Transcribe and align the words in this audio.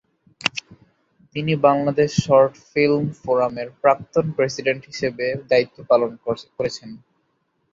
তিনি 1.35 1.53
Bangladesh 1.67 2.11
short 2.25 2.53
film 2.69 3.03
ফোরামের 3.19 3.69
প্রাক্তন 3.81 4.25
প্রেসিডেন্ট 4.37 4.81
হিসেবে 4.85 5.25
দায়িত্ব 5.49 5.77
পালন 5.89 6.11
করেছেন। 6.57 6.89